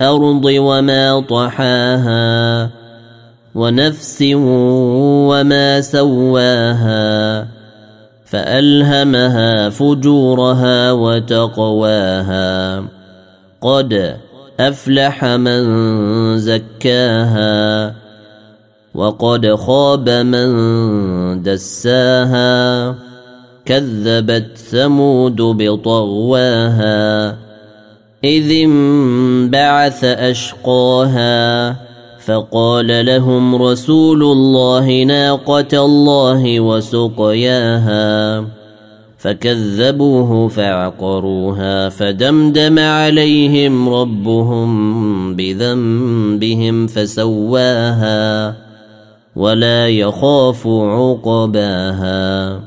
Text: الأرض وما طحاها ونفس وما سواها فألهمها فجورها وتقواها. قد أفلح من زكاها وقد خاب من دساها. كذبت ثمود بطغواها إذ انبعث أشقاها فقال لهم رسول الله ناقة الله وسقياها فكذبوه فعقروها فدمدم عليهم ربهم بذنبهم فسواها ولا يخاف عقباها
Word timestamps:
الأرض 0.00 0.44
وما 0.44 1.20
طحاها 1.20 2.70
ونفس 3.54 4.22
وما 5.30 5.80
سواها 5.80 7.46
فألهمها 8.24 9.68
فجورها 9.68 10.92
وتقواها. 10.92 12.84
قد 13.60 14.16
أفلح 14.60 15.24
من 15.24 15.62
زكاها 16.38 17.94
وقد 18.94 19.54
خاب 19.54 20.08
من 20.08 21.42
دساها. 21.42 22.94
كذبت 23.64 24.56
ثمود 24.56 25.36
بطغواها 25.36 27.36
إذ 28.24 28.68
انبعث 29.44 30.04
أشقاها 30.04 31.76
فقال 32.24 33.06
لهم 33.06 33.62
رسول 33.62 34.22
الله 34.22 35.02
ناقة 35.02 35.84
الله 35.84 36.60
وسقياها 36.60 38.44
فكذبوه 39.18 40.48
فعقروها 40.48 41.88
فدمدم 41.88 42.78
عليهم 42.78 43.88
ربهم 43.88 45.36
بذنبهم 45.36 46.86
فسواها 46.86 48.54
ولا 49.36 49.88
يخاف 49.88 50.66
عقباها 50.66 52.60